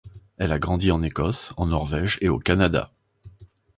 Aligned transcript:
Elle 0.39 0.51
a 0.51 0.57
grandi 0.57 0.89
en 0.89 1.03
Écosse, 1.03 1.53
en 1.57 1.67
Norvège 1.67 2.17
et 2.21 2.29
au 2.29 2.39
Canada. 2.39 2.89